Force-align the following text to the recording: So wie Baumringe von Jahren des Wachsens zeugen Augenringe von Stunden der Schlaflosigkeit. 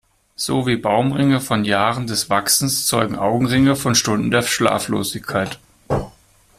So 0.35 0.65
wie 0.65 0.77
Baumringe 0.77 1.39
von 1.39 1.63
Jahren 1.63 2.07
des 2.07 2.27
Wachsens 2.31 2.87
zeugen 2.87 3.15
Augenringe 3.15 3.75
von 3.75 3.93
Stunden 3.93 4.31
der 4.31 4.41
Schlaflosigkeit. 4.41 5.59